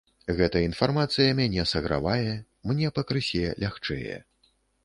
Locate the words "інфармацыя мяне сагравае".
0.67-2.33